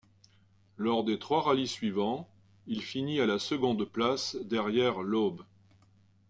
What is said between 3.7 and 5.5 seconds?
place derrière Loeb.